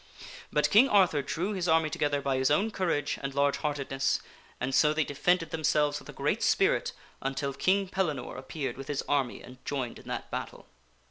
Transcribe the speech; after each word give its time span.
But 0.51 0.71
King 0.71 0.89
Arthur 0.89 1.21
drew 1.21 1.53
his 1.53 1.67
army 1.67 1.91
together 1.91 2.23
by 2.23 2.37
his 2.37 2.49
own 2.49 2.71
courage 2.71 3.19
and 3.21 3.35
large 3.35 3.57
heartedness, 3.57 4.19
and 4.59 4.73
so 4.73 4.95
they 4.95 5.03
defended 5.03 5.51
themselves 5.51 5.99
with 5.99 6.09
a 6.09 6.11
great 6.11 6.41
spirit 6.41 6.91
until 7.21 7.53
King 7.53 7.87
Pellinore 7.87 8.37
appeared 8.39 8.77
with 8.77 8.87
his 8.87 9.03
army 9.03 9.43
and 9.43 9.63
joined 9.63 9.99
in 9.99 10.07
that 10.07 10.31
battle. 10.31 10.65